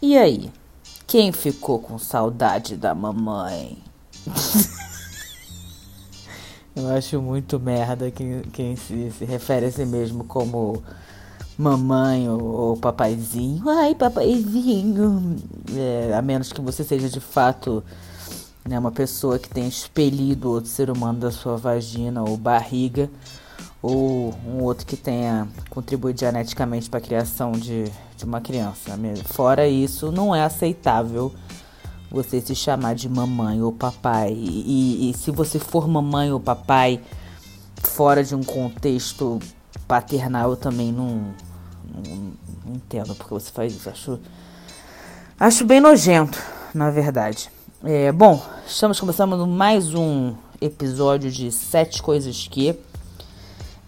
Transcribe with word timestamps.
E 0.00 0.16
aí? 0.16 0.52
Quem 1.06 1.32
ficou 1.32 1.78
com 1.78 1.98
saudade 1.98 2.76
da 2.76 2.94
mamãe? 2.94 3.78
Eu 6.76 6.88
acho 6.90 7.22
muito 7.22 7.58
merda 7.58 8.10
quem, 8.10 8.42
quem 8.52 8.76
se, 8.76 9.10
se 9.10 9.24
refere 9.24 9.64
a 9.66 9.72
si 9.72 9.86
mesmo 9.86 10.24
como 10.24 10.82
mamãe 11.56 12.28
ou, 12.28 12.42
ou 12.42 12.76
papaizinho. 12.76 13.66
Ai, 13.70 13.94
papaizinho. 13.94 15.36
É, 15.74 16.12
a 16.14 16.20
menos 16.20 16.52
que 16.52 16.60
você 16.60 16.84
seja 16.84 17.08
de 17.08 17.20
fato 17.20 17.82
né, 18.68 18.78
uma 18.78 18.92
pessoa 18.92 19.38
que 19.38 19.48
tenha 19.48 19.66
expelido 19.68 20.50
outro 20.50 20.68
ser 20.68 20.90
humano 20.90 21.20
da 21.20 21.30
sua 21.30 21.56
vagina 21.56 22.22
ou 22.22 22.36
barriga. 22.36 23.08
Ou 23.80 24.34
um 24.46 24.62
outro 24.62 24.84
que 24.84 24.96
tenha 24.96 25.48
contribuído 25.70 26.20
geneticamente 26.20 26.90
para 26.90 26.98
a 26.98 27.02
criação 27.02 27.52
de, 27.52 27.90
de 28.16 28.24
uma 28.24 28.40
criança. 28.40 28.98
Fora 29.26 29.68
isso, 29.68 30.10
não 30.10 30.34
é 30.34 30.42
aceitável 30.42 31.32
você 32.10 32.40
se 32.40 32.54
chamar 32.54 32.94
de 32.94 33.08
mamãe 33.08 33.60
ou 33.60 33.72
papai. 33.72 34.32
E, 34.32 35.08
e, 35.08 35.10
e, 35.10 35.14
se 35.14 35.30
você 35.30 35.58
for 35.58 35.86
mamãe 35.86 36.32
ou 36.32 36.40
papai 36.40 37.00
fora 37.82 38.24
de 38.24 38.34
um 38.34 38.42
contexto 38.42 39.38
paternal, 39.86 40.50
eu 40.50 40.56
também 40.56 40.92
não, 40.92 41.34
não, 41.84 42.32
não 42.64 42.74
entendo 42.74 43.14
porque 43.14 43.34
você 43.34 43.50
faz 43.50 43.74
isso. 43.74 43.90
Acho, 43.90 44.18
acho 45.38 45.64
bem 45.64 45.80
nojento, 45.80 46.38
na 46.74 46.90
verdade. 46.90 47.50
É, 47.84 48.10
bom, 48.10 48.42
estamos 48.66 48.98
começando 48.98 49.46
mais 49.46 49.94
um 49.94 50.34
episódio 50.60 51.30
de 51.30 51.52
Sete 51.52 52.02
Coisas 52.02 52.48
Que. 52.48 52.78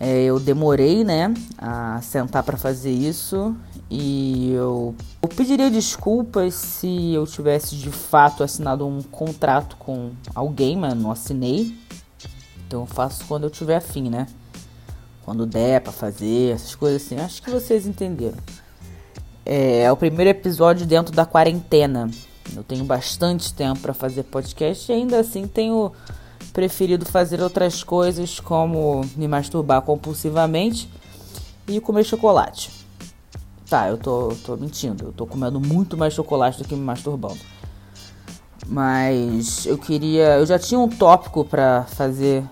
É, 0.01 0.23
eu 0.25 0.39
demorei, 0.39 1.03
né, 1.03 1.35
a 1.57 2.01
sentar 2.03 2.45
para 2.45 2.57
fazer 2.57 2.93
isso 2.93 3.57
e 3.91 4.53
eu, 4.53 4.95
eu 5.23 5.29
pediria 5.29 5.71
desculpas 5.71 6.55
se 6.55 7.15
eu 7.15 7.27
tivesse 7.27 7.75
de 7.77 7.91
fato 7.91 8.43
assinado 8.43 8.87
um 8.87 9.03
contrato 9.03 9.77
com 9.77 10.11
alguém, 10.35 10.77
mas 10.77 10.95
não 10.95 11.11
assinei. 11.11 11.75
Então 12.67 12.81
eu 12.81 12.87
faço 12.87 13.25
quando 13.27 13.45
eu 13.45 13.51
tiver 13.51 13.77
afim, 13.77 14.11
né? 14.11 14.27
Quando 15.25 15.47
der 15.47 15.81
pra 15.81 15.93
fazer, 15.93 16.55
essas 16.55 16.75
coisas 16.75 17.03
assim. 17.03 17.17
Acho 17.17 17.43
que 17.43 17.51
vocês 17.51 17.87
entenderam. 17.87 18.37
É, 19.45 19.83
é 19.83 19.93
o 19.93 19.97
primeiro 19.97 20.31
episódio 20.31 20.85
dentro 20.85 21.15
da 21.15 21.25
quarentena. 21.25 22.11
Eu 22.55 22.63
tenho 22.63 22.85
bastante 22.85 23.55
tempo 23.55 23.81
para 23.81 23.95
fazer 23.95 24.25
podcast 24.25 24.91
e 24.91 24.95
ainda 24.95 25.19
assim 25.19 25.47
tenho 25.47 25.93
preferido 26.53 27.07
fazer 27.07 27.41
outras 27.43 27.83
coisas 27.83 28.39
como 28.39 29.03
me 29.17 29.27
masturbar 29.27 29.81
compulsivamente 29.83 30.91
e 31.67 31.81
comer 31.81 32.05
chocolate. 32.05 32.78
Tá, 33.69 33.89
eu 33.89 33.99
tô, 33.99 34.35
tô 34.45 34.57
mentindo. 34.57 35.07
Eu 35.07 35.13
tô 35.13 35.27
comendo 35.27 35.61
muito 35.61 35.97
mais 35.97 36.15
chocolate 36.15 36.59
do 36.59 36.69
que 36.69 36.75
me 36.75 36.81
masturbando. 36.81 37.39
Mas 38.67 39.67
eu 39.67 39.77
queria. 39.77 40.37
Eu 40.37 40.47
já 40.47 40.59
tinha 40.59 40.81
um 40.81 40.89
tópico 40.89 41.45
para 41.45 41.85
fazer 41.85 42.45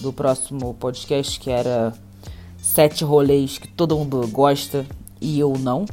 do 0.00 0.12
próximo 0.12 0.74
podcast 0.74 1.38
que 1.38 1.50
era 1.50 1.92
sete 2.58 3.04
rolês 3.04 3.58
que 3.58 3.68
todo 3.68 3.96
mundo 3.96 4.26
gosta 4.28 4.86
e 5.20 5.38
eu 5.38 5.54
não. 5.58 5.84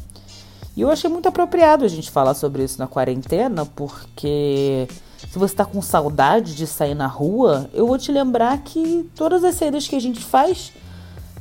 E 0.76 0.82
eu 0.82 0.92
achei 0.92 1.10
muito 1.10 1.28
apropriado 1.28 1.84
a 1.84 1.88
gente 1.88 2.12
falar 2.12 2.34
sobre 2.34 2.64
isso 2.64 2.78
na 2.78 2.88
quarentena, 2.88 3.66
porque 3.66 4.88
se 5.18 5.40
você 5.40 5.56
tá 5.56 5.66
com 5.66 5.82
saudade 5.82 6.56
de 6.56 6.68
sair 6.68 6.94
na 6.94 7.08
rua, 7.08 7.70
eu 7.74 7.88
vou 7.88 7.98
te 7.98 8.12
lembrar 8.12 8.58
que 8.60 9.10
todas 9.16 9.44
as 9.44 9.56
saídas 9.56 9.88
que 9.88 9.96
a 9.96 10.00
gente 10.00 10.24
faz 10.24 10.72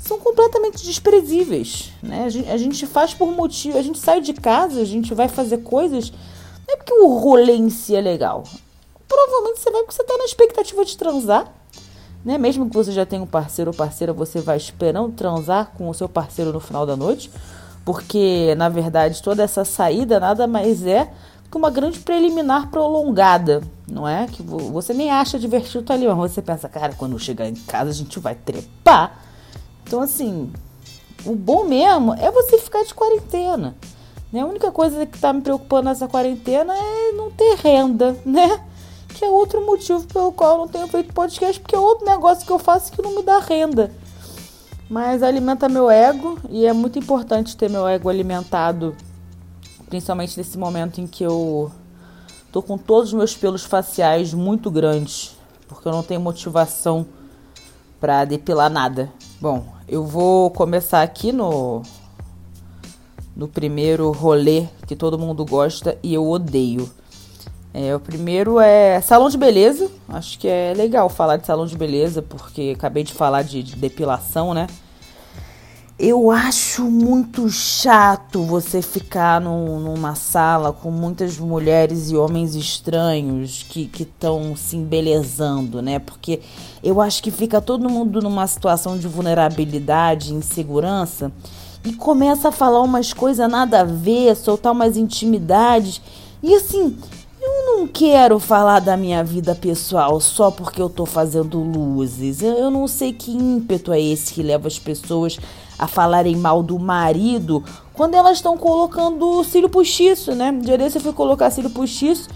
são 0.07 0.19
completamente 0.19 0.85
desprezíveis, 0.85 1.93
né? 2.03 2.25
A 2.25 2.29
gente, 2.29 2.49
a 2.49 2.57
gente, 2.57 2.87
faz 2.87 3.13
por 3.13 3.31
motivo, 3.31 3.79
a 3.79 3.83
gente 3.83 3.99
sai 3.99 4.21
de 4.21 4.33
casa, 4.33 4.81
a 4.81 4.85
gente 4.85 5.15
vai 5.15 5.29
fazer 5.29 5.59
coisas, 5.59 6.11
não 6.67 6.75
é 6.75 6.77
porque 6.77 6.95
o 6.95 7.19
rolê 7.19 7.57
em 7.57 7.71
si 7.71 7.95
é 7.95 8.01
legal. 8.01 8.45
Provavelmente 9.09 9.61
você 9.61 9.71
vai 9.71 9.83
porque 9.83 9.95
você 9.95 10.05
tá 10.05 10.17
na 10.17 10.25
expectativa 10.25 10.85
de 10.85 10.97
transar, 10.97 11.53
né? 12.25 12.39
Mesmo 12.39 12.69
que 12.69 12.75
você 12.75 12.93
já 12.93 13.07
tenha 13.07 13.23
um 13.23 13.27
parceiro 13.27 13.71
ou 13.71 13.77
parceira, 13.77 14.13
você 14.13 14.41
vai 14.41 14.57
esperando 14.57 15.13
transar 15.13 15.73
com 15.77 15.89
o 15.89 15.95
seu 15.95 16.09
parceiro 16.09 16.53
no 16.53 16.61
final 16.61 16.85
da 16.85 16.97
noite, 16.97 17.31
porque 17.85 18.55
na 18.57 18.69
verdade 18.69 19.23
toda 19.23 19.43
essa 19.43 19.65
saída 19.65 20.19
nada 20.19 20.47
mais 20.47 20.85
é 20.87 21.11
que 21.51 21.57
uma 21.57 21.71
grande 21.71 22.01
preliminar 22.01 22.71
prolongada, 22.71 23.63
não 23.89 24.07
é? 24.07 24.27
Que 24.27 24.43
você 24.43 24.93
nem 24.93 25.11
acha 25.11 25.39
divertido 25.39 25.85
tá 25.85 25.95
ali, 25.95 26.07
mas 26.07 26.33
você 26.33 26.43
pensa, 26.43 26.69
cara, 26.69 26.93
quando 26.95 27.19
chegar 27.19 27.49
em 27.49 27.55
casa 27.55 27.91
a 27.91 27.95
gente 27.95 28.19
vai 28.19 28.35
trepar 28.35 29.26
então, 29.87 30.01
assim, 30.01 30.53
o 31.25 31.37
bom 31.37 31.65
mesmo 31.65 32.13
é 32.15 32.29
você 32.31 32.59
ficar 32.59 32.83
de 32.83 32.93
quarentena. 32.93 33.77
Né? 34.33 34.41
A 34.41 34.47
única 34.47 34.73
coisa 34.73 35.07
que 35.07 35.17
está 35.17 35.33
me 35.33 35.41
preocupando 35.41 35.85
nessa 35.85 36.09
quarentena 36.09 36.75
é 36.77 37.13
não 37.13 37.31
ter 37.31 37.55
renda, 37.57 38.17
né? 38.27 38.61
Que 39.09 39.25
é 39.25 39.29
outro 39.29 39.65
motivo 39.65 40.05
pelo 40.09 40.33
qual 40.33 40.53
eu 40.53 40.59
não 40.59 40.69
tenho 40.69 40.89
feito 40.89 41.15
podcast, 41.15 41.61
porque 41.61 41.77
é 41.77 41.79
outro 41.79 42.05
negócio 42.05 42.45
que 42.45 42.53
eu 42.53 42.59
faço 42.59 42.91
que 42.91 43.01
não 43.01 43.15
me 43.15 43.23
dá 43.23 43.39
renda. 43.39 43.93
Mas 44.91 45.23
alimenta 45.23 45.69
meu 45.69 45.89
ego 45.89 46.39
e 46.51 46.67
é 46.67 46.73
muito 46.73 46.99
importante 46.99 47.57
ter 47.57 47.71
meu 47.71 47.87
ego 47.87 48.09
alimentado, 48.09 48.95
principalmente 49.89 50.37
nesse 50.37 50.59
momento 50.59 51.01
em 51.01 51.07
que 51.07 51.25
eu 51.25 51.71
tô 52.51 52.61
com 52.61 52.77
todos 52.77 53.11
os 53.11 53.15
meus 53.15 53.37
pelos 53.37 53.65
faciais 53.65 54.35
muito 54.35 54.71
grandes, 54.71 55.37
porque 55.69 55.87
eu 55.87 55.93
não 55.93 56.03
tenho 56.03 56.21
motivação 56.21 57.07
para 58.01 58.25
depilar 58.25 58.69
nada. 58.69 59.11
Bom, 59.39 59.67
eu 59.87 60.03
vou 60.03 60.51
começar 60.51 61.03
aqui 61.03 61.31
no 61.31 61.83
no 63.37 63.47
primeiro 63.47 64.11
rolê 64.13 64.65
que 64.87 64.97
todo 64.97 65.19
mundo 65.19 65.45
gosta 65.45 65.99
e 66.03 66.15
eu 66.15 66.27
odeio. 66.27 66.91
É, 67.75 67.95
o 67.95 68.01
primeiro 68.01 68.59
é 68.59 68.99
salão 69.03 69.29
de 69.29 69.37
beleza. 69.37 69.91
Acho 70.09 70.39
que 70.39 70.49
é 70.49 70.73
legal 70.75 71.11
falar 71.11 71.37
de 71.37 71.47
salão 71.47 71.67
de 71.67 71.77
beleza 71.77 72.23
porque 72.23 72.73
acabei 72.75 73.05
de 73.05 73.13
falar 73.13 73.43
de, 73.43 73.63
de 73.63 73.77
depilação, 73.77 74.55
né? 74.55 74.67
Eu 75.99 76.31
acho 76.31 76.85
muito 76.85 77.49
chato 77.49 78.43
você 78.43 78.83
ficar 78.83 79.41
numa 79.41 80.15
sala 80.15 80.71
com 80.71 80.91
muitas 80.91 81.39
mulheres 81.39 82.11
e 82.11 82.17
homens 82.17 82.55
estranhos 82.55 83.65
que 83.67 83.91
estão 83.99 84.55
se 84.55 84.77
embelezando, 84.77 85.81
né? 85.81 85.99
Porque 85.99 86.43
eu 86.85 87.01
acho 87.01 87.23
que 87.23 87.31
fica 87.31 87.63
todo 87.63 87.89
mundo 87.89 88.21
numa 88.21 88.47
situação 88.47 88.99
de 88.99 89.09
vulnerabilidade, 89.09 90.35
insegurança 90.35 91.33
e 91.83 91.95
começa 91.95 92.51
a 92.51 92.53
falar 92.53 92.83
umas 92.83 93.15
coisas 93.15 93.51
nada 93.51 93.81
a 93.81 93.85
ver, 93.85 94.37
soltar 94.37 94.73
umas 94.73 94.99
intimidades. 94.99 96.03
E 96.43 96.55
assim, 96.57 96.95
não 97.77 97.87
quero 97.87 98.39
falar 98.39 98.81
da 98.81 98.97
minha 98.97 99.23
vida 99.23 99.55
pessoal 99.55 100.19
só 100.19 100.51
porque 100.51 100.81
eu 100.81 100.89
tô 100.89 101.05
fazendo 101.05 101.59
luzes. 101.59 102.41
Eu 102.41 102.71
não 102.71 102.89
sei 102.89 103.13
que 103.13 103.31
ímpeto 103.31 103.93
é 103.93 104.01
esse 104.01 104.33
que 104.33 104.43
leva 104.43 104.67
as 104.67 104.79
pessoas 104.79 105.39
a 105.79 105.87
falarem 105.87 106.35
mal 106.37 106.63
do 106.63 106.79
marido 106.79 107.63
quando 107.93 108.15
elas 108.15 108.39
estão 108.39 108.57
colocando 108.57 109.45
cílio 109.45 109.69
postiço, 109.69 110.35
né? 110.35 110.53
De 110.53 110.71
eu 110.71 111.01
fui 111.03 111.13
colocar 111.13 111.51
cílio 111.51 111.69
postiço 111.69 112.31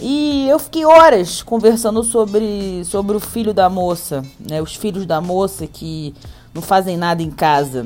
e 0.00 0.46
eu 0.48 0.60
fiquei 0.60 0.84
horas 0.84 1.42
conversando 1.42 2.04
sobre, 2.04 2.84
sobre 2.84 3.16
o 3.16 3.20
filho 3.20 3.52
da 3.52 3.68
moça, 3.68 4.24
né? 4.38 4.62
Os 4.62 4.76
filhos 4.76 5.04
da 5.04 5.20
moça 5.20 5.66
que 5.66 6.14
não 6.54 6.62
fazem 6.62 6.96
nada 6.96 7.20
em 7.20 7.32
casa. 7.32 7.84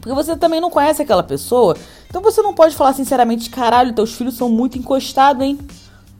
Porque 0.00 0.12
você 0.12 0.36
também 0.36 0.60
não 0.60 0.68
conhece 0.68 1.00
aquela 1.00 1.22
pessoa. 1.22 1.76
Então 2.08 2.20
você 2.20 2.42
não 2.42 2.54
pode 2.54 2.74
falar 2.74 2.92
sinceramente, 2.92 3.48
caralho, 3.48 3.94
teus 3.94 4.14
filhos 4.14 4.34
são 4.36 4.48
muito 4.48 4.76
encostados, 4.76 5.44
hein? 5.44 5.56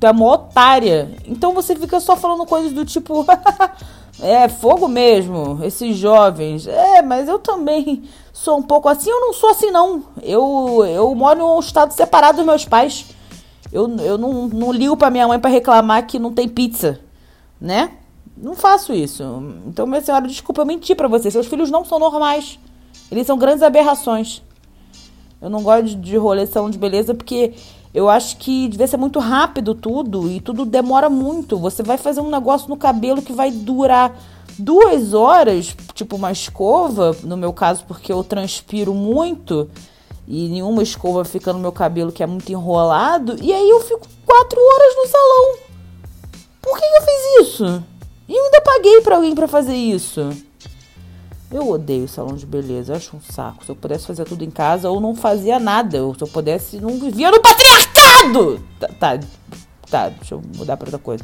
Tu 0.03 0.07
é 0.07 0.11
uma 0.11 0.33
otária. 0.33 1.13
Então 1.29 1.55
você 1.55 1.77
fica 1.77 2.01
só 2.01 2.17
falando 2.17 2.45
coisas 2.45 2.73
do 2.73 2.85
tipo. 2.85 3.25
É, 4.21 4.47
fogo 4.49 4.87
mesmo, 4.87 5.59
esses 5.65 5.97
jovens. 5.97 6.69
É, 6.69 7.03
mas 7.03 7.27
eu 7.27 7.41
também 7.41 8.05
sou 8.33 8.59
um 8.59 8.62
pouco 8.62 8.89
assim. 8.89 9.11
Eu 9.11 9.21
não 9.21 9.33
sou 9.33 9.51
assim, 9.51 9.71
não. 9.73 10.05
Eu, 10.23 10.85
eu 10.87 11.12
moro 11.12 11.41
em 11.41 11.43
um 11.43 11.59
estado 11.59 11.93
separado 11.93 12.37
dos 12.37 12.47
meus 12.47 12.65
pais. 12.65 13.06
Eu, 13.73 13.88
eu 13.99 14.17
não, 14.19 14.47
não 14.47 14.71
ligo 14.71 14.97
pra 14.97 15.11
minha 15.11 15.26
mãe 15.26 15.41
para 15.41 15.50
reclamar 15.50 16.06
que 16.06 16.21
não 16.21 16.32
tem 16.32 16.47
pizza, 16.47 17.00
né? 17.61 17.94
Não 18.37 18.55
faço 18.55 18.93
isso. 18.93 19.25
Então, 19.67 19.87
minha 19.87 20.03
senhora, 20.03 20.29
desculpa, 20.29 20.61
eu 20.61 20.67
menti 20.67 20.94
pra 20.94 21.09
você. 21.09 21.29
Seus 21.29 21.47
filhos 21.49 21.71
não 21.71 21.85
são 21.85 21.99
normais. 21.99 22.61
Eles 23.11 23.26
são 23.26 23.37
grandes 23.37 23.62
aberrações. 23.62 24.41
Eu 25.41 25.50
não 25.50 25.62
gosto 25.62 25.87
de, 25.87 25.97
de 25.97 26.17
de 26.71 26.79
beleza 26.79 27.12
porque 27.12 27.55
eu 27.94 28.09
acho 28.09 28.37
que 28.39 28.69
devia 28.69 28.87
ser 28.87 28.97
muito 28.97 29.19
rápido 29.19 29.75
tudo 29.75 30.31
e 30.31 30.41
tudo 30.41 30.65
demora 30.65 31.11
muito. 31.11 31.59
Você 31.59 31.83
vai 31.83 31.99
fazer 31.99 32.21
um 32.21 32.31
negócio 32.31 32.69
no 32.69 32.77
cabelo 32.77 33.21
que 33.21 33.33
vai 33.33 33.50
durar 33.50 34.17
duas 34.59 35.15
horas, 35.15 35.75
tipo 35.94 36.17
uma 36.17 36.33
escova, 36.33 37.17
no 37.23 37.37
meu 37.37 37.53
caso, 37.53 37.85
porque 37.87 38.12
eu 38.12 38.23
transpiro 38.25 38.94
muito 38.94 39.69
e 40.27 40.49
nenhuma 40.49 40.83
escova 40.83 41.25
fica 41.25 41.53
no 41.53 41.59
meu 41.59 41.73
cabelo 41.73 42.12
que 42.12 42.23
é 42.23 42.27
muito 42.27 42.50
enrolado, 42.50 43.37
e 43.43 43.53
aí 43.53 43.69
eu 43.69 43.81
fico 43.81 44.06
quatro 44.25 44.59
horas 44.61 44.97
no 44.97 45.06
salão. 45.09 45.59
Por 46.61 46.79
que 46.79 46.85
eu 46.85 47.03
fiz 47.03 47.49
isso? 47.49 47.85
E 48.29 48.38
ainda 48.38 48.61
paguei 48.61 49.00
para 49.00 49.17
alguém 49.17 49.35
para 49.35 49.49
fazer 49.49 49.75
isso. 49.75 50.31
Eu 51.52 51.69
odeio 51.69 52.08
salão 52.08 52.34
de 52.34 52.46
beleza, 52.46 52.93
eu 52.93 52.96
acho 52.96 53.14
um 53.14 53.20
saco. 53.20 53.62
Se 53.62 53.70
eu 53.70 53.76
pudesse 53.76 54.06
fazer 54.06 54.25
tudo 54.25 54.43
em 54.43 54.50
casa, 54.50 54.88
ou 54.88 55.00
não 55.00 55.14
fazia 55.14 55.58
nada. 55.58 55.99
Eu, 55.99 56.14
se 56.14 56.22
eu 56.22 56.28
pudesse, 56.28 56.78
não 56.78 56.99
vivia 56.99 57.31
no 57.31 57.40
patriarcado! 57.43 58.58
Tá, 58.81 58.88
tá, 58.88 59.20
tá, 59.90 60.08
deixa 60.08 60.34
eu 60.34 60.43
mudar 60.56 60.78
pra 60.78 60.87
outra 60.87 60.99
coisa. 60.99 61.22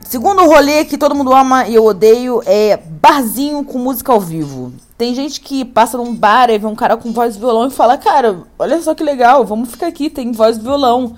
Segundo 0.00 0.46
rolê 0.46 0.86
que 0.86 0.96
todo 0.96 1.14
mundo 1.14 1.32
ama 1.32 1.68
e 1.68 1.74
eu 1.74 1.84
odeio 1.84 2.42
é 2.46 2.78
barzinho 2.78 3.62
com 3.64 3.78
música 3.78 4.12
ao 4.12 4.20
vivo. 4.20 4.72
Tem 4.96 5.14
gente 5.14 5.42
que 5.42 5.62
passa 5.64 5.98
num 5.98 6.14
bar 6.14 6.48
e 6.48 6.58
vê 6.58 6.66
um 6.66 6.74
cara 6.74 6.96
com 6.96 7.12
voz 7.12 7.36
e 7.36 7.38
violão 7.38 7.68
e 7.68 7.70
fala: 7.70 7.98
Cara, 7.98 8.44
olha 8.58 8.80
só 8.80 8.94
que 8.94 9.04
legal, 9.04 9.44
vamos 9.44 9.70
ficar 9.70 9.88
aqui, 9.88 10.08
tem 10.08 10.32
voz 10.32 10.56
e 10.56 10.60
violão. 10.60 11.14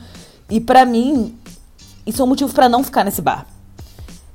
E 0.51 0.61
para 0.61 0.85
mim, 0.85 1.35
isso 2.05 2.21
é 2.21 2.25
um 2.25 2.29
motivo 2.29 2.53
para 2.53 2.69
não 2.69 2.83
ficar 2.83 3.05
nesse 3.05 3.23
bar. 3.23 3.47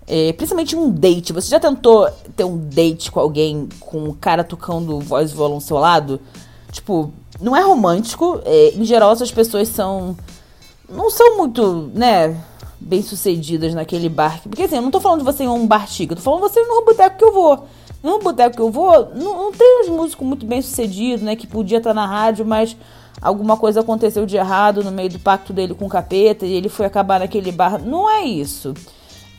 É, 0.08 0.32
principalmente 0.32 0.76
um 0.76 0.90
date. 0.90 1.34
Você 1.34 1.50
já 1.50 1.60
tentou 1.60 2.10
ter 2.36 2.46
um 2.46 2.58
date 2.58 3.12
com 3.12 3.20
alguém 3.20 3.68
com 3.80 4.06
um 4.06 4.14
cara 4.14 4.42
tocando 4.44 5.02
voz 5.02 5.34
violão 5.34 5.56
ao 5.56 5.62
seu 5.62 5.78
lado? 5.78 6.20
Tipo, 6.72 7.12
não 7.42 7.56
é 7.56 7.62
romântico. 7.62 8.40
É, 8.46 8.74
em 8.74 8.86
geral, 8.86 9.12
essas 9.12 9.32
pessoas 9.32 9.68
são. 9.68 10.16
Não 10.90 11.10
são 11.10 11.38
muito, 11.38 11.92
né? 11.94 12.42
Bem 12.80 13.02
sucedidas 13.02 13.74
naquele 13.74 14.08
bar. 14.08 14.42
Porque 14.44 14.64
assim, 14.64 14.78
eu 14.78 14.82
não 14.82 14.92
tô 14.92 15.02
falando 15.02 15.20
de 15.20 15.26
você 15.26 15.44
em 15.44 15.50
um 15.50 15.68
bar 15.68 15.88
chique, 15.90 16.14
eu 16.14 16.18
tô 16.18 16.24
falando 16.24 16.44
de 16.44 16.54
você 16.54 16.64
no 16.64 16.86
boteco 16.86 17.18
que 17.18 17.26
eu 17.26 17.34
vou. 17.34 17.66
No 18.02 18.20
boteco 18.20 18.56
que 18.56 18.62
eu 18.62 18.72
vou, 18.72 19.12
não, 19.14 19.44
não 19.44 19.52
tem 19.52 19.82
uns 19.82 19.90
músicos 19.90 20.26
muito 20.26 20.46
bem 20.46 20.62
sucedidos, 20.62 21.22
né? 21.22 21.36
Que 21.36 21.48
podia 21.48 21.80
estar 21.80 21.94
na 21.94 22.06
rádio, 22.06 22.46
mas 22.46 22.78
alguma 23.22 23.58
coisa 23.58 23.82
aconteceu 23.82 24.26
de 24.26 24.38
errado 24.38 24.84
no 24.84 24.92
meio 24.92 25.10
do 25.10 25.20
pacto 25.20 25.52
dele 25.52 25.74
com 25.74 25.88
o 25.88 25.90
capeta 25.90 26.46
e 26.46 26.54
ele 26.54 26.70
foi 26.70 26.86
acabar 26.86 27.20
naquele 27.20 27.52
bar. 27.52 27.82
Não 27.84 28.10
é 28.10 28.24
isso. 28.24 28.74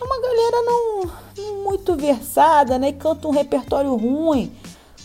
É 0.01 0.05
uma 0.05 0.21
galera 0.21 0.63
não, 0.63 1.11
não 1.37 1.65
muito 1.65 1.97
versada, 1.97 2.79
né? 2.79 2.93
Canta 2.93 3.27
um 3.27 3.33
repertório 3.33 3.95
ruim, 3.97 4.53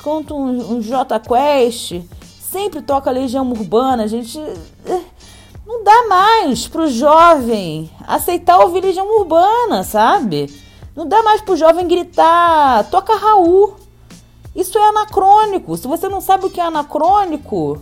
canta 0.04 0.34
um, 0.34 0.75
um 0.75 0.81
J 0.81 1.19
Quest, 1.19 2.01
sempre 2.40 2.81
toca 2.81 3.10
Legião 3.10 3.50
Urbana, 3.51 4.04
a 4.04 4.07
gente. 4.07 4.40
Eh, 4.40 5.01
não 5.66 5.84
dá 5.84 6.07
mais 6.07 6.68
pro 6.68 6.88
jovem 6.90 7.90
aceitar 8.06 8.60
ouvir 8.60 8.81
Legião 8.81 9.18
Urbana, 9.18 9.84
sabe? 9.84 10.54
Não 10.95 11.07
dá 11.07 11.24
mais 11.24 11.42
pro 11.42 11.57
jovem 11.57 11.88
gritar, 11.88 12.84
toca 12.92 13.16
Raul. 13.16 13.75
Isso 14.56 14.78
é 14.78 14.90
anacrônico. 14.90 15.75
Se 15.75 15.88
você 15.88 16.07
não 16.07 16.22
sabe 16.22 16.45
o 16.45 16.50
que 16.50 16.60
é 16.62 16.63
anacrônico, 16.63 17.81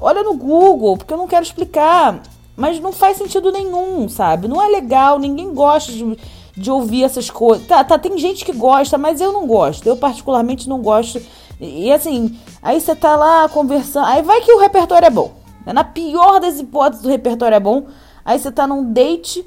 olha 0.00 0.22
no 0.22 0.34
Google, 0.34 0.96
porque 0.96 1.12
eu 1.12 1.18
não 1.18 1.26
quero 1.26 1.44
explicar. 1.44 2.22
Mas 2.56 2.80
não 2.80 2.92
faz 2.92 3.18
sentido 3.18 3.52
nenhum, 3.52 4.08
sabe? 4.08 4.48
Não 4.48 4.62
é 4.62 4.66
legal, 4.68 5.18
ninguém 5.18 5.52
gosta 5.52 5.92
de, 5.92 6.18
de 6.56 6.70
ouvir 6.70 7.04
essas 7.04 7.28
coisas. 7.28 7.66
Tá, 7.66 7.84
tá, 7.84 7.98
tem 7.98 8.16
gente 8.16 8.44
que 8.44 8.52
gosta, 8.52 8.96
mas 8.96 9.20
eu 9.20 9.30
não 9.32 9.46
gosto. 9.46 9.86
Eu, 9.86 9.96
particularmente, 9.96 10.68
não 10.68 10.80
gosto. 10.80 11.20
E, 11.60 11.86
e 11.86 11.92
assim, 11.92 12.38
aí 12.62 12.80
você 12.80 12.96
tá 12.96 13.14
lá 13.14 13.46
conversando. 13.50 14.06
Aí 14.06 14.22
vai 14.22 14.40
que 14.40 14.52
o 14.52 14.58
repertório 14.58 15.06
é 15.06 15.10
bom. 15.10 15.32
Na 15.66 15.84
pior 15.84 16.40
das 16.40 16.58
hipóteses, 16.58 17.04
o 17.04 17.08
repertório 17.08 17.56
é 17.56 17.60
bom. 17.60 17.86
Aí 18.24 18.38
você 18.38 18.50
tá 18.50 18.66
num 18.66 18.90
date 18.92 19.46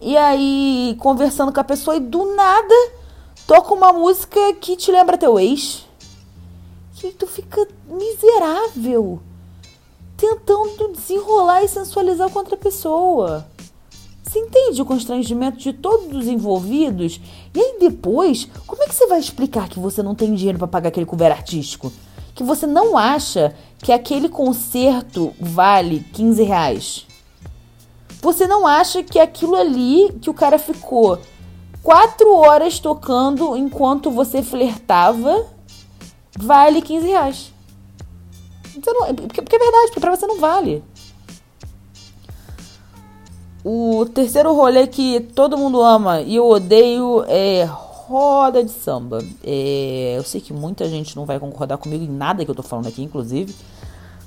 e 0.00 0.16
aí 0.16 0.96
conversando 0.98 1.52
com 1.52 1.60
a 1.60 1.64
pessoa 1.64 1.96
e 1.96 2.00
do 2.00 2.34
nada 2.34 2.74
toca 3.46 3.74
uma 3.74 3.92
música 3.92 4.54
que 4.54 4.76
te 4.76 4.90
lembra 4.90 5.16
teu 5.16 5.38
ex. 5.38 5.86
E 7.02 7.12
tu 7.12 7.26
fica 7.26 7.66
miserável 7.88 9.20
tentando 10.20 10.92
desenrolar 10.92 11.64
e 11.64 11.68
sensualizar 11.68 12.28
com 12.28 12.38
outra 12.38 12.56
pessoa. 12.56 13.46
Você 14.22 14.38
entende 14.38 14.82
o 14.82 14.84
constrangimento 14.84 15.56
de 15.56 15.72
todos 15.72 16.14
os 16.14 16.28
envolvidos? 16.28 17.18
E 17.54 17.58
aí 17.58 17.76
depois, 17.80 18.46
como 18.66 18.82
é 18.82 18.86
que 18.86 18.94
você 18.94 19.06
vai 19.06 19.18
explicar 19.18 19.68
que 19.68 19.80
você 19.80 20.02
não 20.02 20.14
tem 20.14 20.34
dinheiro 20.34 20.58
para 20.58 20.68
pagar 20.68 20.90
aquele 20.90 21.06
cover 21.06 21.32
artístico? 21.32 21.90
Que 22.34 22.44
você 22.44 22.66
não 22.66 22.98
acha 22.98 23.56
que 23.78 23.90
aquele 23.90 24.28
concerto 24.28 25.32
vale 25.40 26.04
15 26.12 26.42
reais? 26.42 27.06
Você 28.20 28.46
não 28.46 28.66
acha 28.66 29.02
que 29.02 29.18
aquilo 29.18 29.56
ali 29.56 30.12
que 30.20 30.28
o 30.28 30.34
cara 30.34 30.58
ficou 30.58 31.18
quatro 31.82 32.34
horas 32.34 32.78
tocando 32.78 33.56
enquanto 33.56 34.10
você 34.10 34.42
flertava 34.42 35.46
vale 36.38 36.82
15 36.82 37.06
reais? 37.06 37.49
Não, 38.76 39.14
porque, 39.14 39.42
porque 39.42 39.56
é 39.56 39.58
verdade, 39.58 39.86
porque 39.86 40.00
pra 40.00 40.14
você 40.14 40.26
não 40.26 40.38
vale. 40.38 40.82
O 43.64 44.06
terceiro 44.06 44.54
rolê 44.54 44.86
que 44.86 45.20
todo 45.20 45.58
mundo 45.58 45.82
ama 45.82 46.22
e 46.22 46.36
eu 46.36 46.48
odeio 46.48 47.24
é 47.28 47.64
roda 47.64 48.64
de 48.64 48.70
samba. 48.70 49.22
É, 49.44 50.14
eu 50.16 50.22
sei 50.22 50.40
que 50.40 50.52
muita 50.52 50.88
gente 50.88 51.14
não 51.14 51.26
vai 51.26 51.38
concordar 51.38 51.76
comigo 51.76 52.02
em 52.02 52.10
nada 52.10 52.44
que 52.44 52.50
eu 52.50 52.54
tô 52.54 52.62
falando 52.62 52.88
aqui, 52.88 53.02
inclusive. 53.02 53.54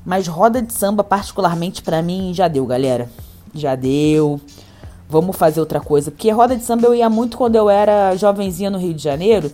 Mas 0.06 0.28
roda 0.28 0.62
de 0.62 0.72
samba, 0.72 1.04
particularmente 1.04 1.82
para 1.82 2.02
mim, 2.02 2.32
já 2.34 2.48
deu, 2.48 2.66
galera. 2.66 3.10
Já 3.54 3.76
deu. 3.76 4.40
Vamos 5.10 5.36
fazer 5.36 5.60
outra 5.60 5.80
coisa. 5.80 6.12
Porque 6.12 6.30
roda 6.30 6.56
de 6.56 6.64
samba 6.64 6.88
eu 6.88 6.94
ia 6.94 7.10
muito 7.10 7.38
quando 7.38 7.56
eu 7.56 7.70
era 7.70 8.16
jovenzinha 8.16 8.70
no 8.70 8.78
Rio 8.78 8.94
de 8.94 9.02
Janeiro. 9.02 9.52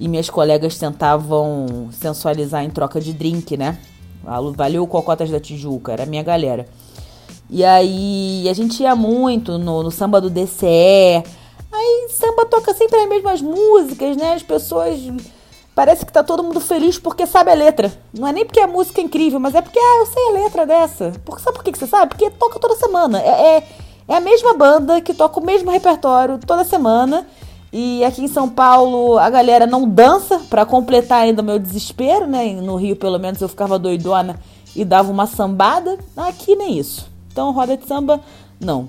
E 0.00 0.08
minhas 0.08 0.30
colegas 0.30 0.78
tentavam 0.78 1.88
sensualizar 1.92 2.64
em 2.64 2.70
troca 2.70 3.00
de 3.00 3.12
drink, 3.12 3.56
né? 3.56 3.78
Valeu 4.54 4.86
Cocotas 4.86 5.30
da 5.30 5.40
Tijuca, 5.40 5.92
era 5.92 6.02
a 6.02 6.06
minha 6.06 6.22
galera. 6.22 6.66
E 7.50 7.64
aí 7.64 8.46
a 8.48 8.52
gente 8.52 8.82
ia 8.82 8.94
muito 8.94 9.58
no, 9.58 9.82
no 9.82 9.90
samba 9.90 10.20
do 10.20 10.28
DCE. 10.28 11.24
Aí 11.72 12.08
samba 12.10 12.44
toca 12.44 12.74
sempre 12.74 13.00
as 13.00 13.08
mesmas 13.08 13.40
músicas, 13.40 14.16
né? 14.16 14.34
As 14.34 14.42
pessoas. 14.42 14.98
Parece 15.74 16.04
que 16.04 16.12
tá 16.12 16.24
todo 16.24 16.42
mundo 16.42 16.60
feliz 16.60 16.98
porque 16.98 17.26
sabe 17.26 17.50
a 17.50 17.54
letra. 17.54 17.92
Não 18.12 18.26
é 18.26 18.32
nem 18.32 18.44
porque 18.44 18.60
a 18.60 18.66
música 18.66 19.00
é 19.00 19.04
incrível, 19.04 19.38
mas 19.38 19.54
é 19.54 19.62
porque, 19.62 19.78
ah, 19.78 19.98
eu 20.00 20.06
sei 20.06 20.26
a 20.26 20.42
letra 20.42 20.66
dessa. 20.66 21.12
Porque, 21.24 21.42
sabe 21.42 21.56
por 21.56 21.64
que, 21.64 21.72
que 21.72 21.78
você 21.78 21.86
sabe? 21.86 22.08
Porque 22.08 22.30
toca 22.30 22.58
toda 22.58 22.74
semana. 22.74 23.22
É, 23.22 23.56
é, 23.56 23.68
é 24.08 24.16
a 24.16 24.20
mesma 24.20 24.54
banda 24.54 25.00
que 25.00 25.14
toca 25.14 25.38
o 25.40 25.44
mesmo 25.44 25.70
repertório 25.70 26.38
toda 26.44 26.64
semana. 26.64 27.26
E 27.72 28.02
aqui 28.04 28.22
em 28.22 28.28
São 28.28 28.48
Paulo 28.48 29.18
a 29.18 29.28
galera 29.28 29.66
não 29.66 29.88
dança 29.88 30.38
para 30.48 30.64
completar 30.64 31.22
ainda 31.22 31.42
o 31.42 31.44
meu 31.44 31.58
desespero, 31.58 32.26
né? 32.26 32.52
No 32.54 32.76
Rio, 32.76 32.96
pelo 32.96 33.18
menos, 33.18 33.40
eu 33.40 33.48
ficava 33.48 33.78
doidona 33.78 34.40
e 34.74 34.84
dava 34.84 35.10
uma 35.10 35.26
sambada. 35.26 35.98
Aqui 36.16 36.56
nem 36.56 36.78
isso. 36.78 37.10
Então, 37.30 37.52
roda 37.52 37.76
de 37.76 37.86
samba, 37.86 38.20
não. 38.58 38.88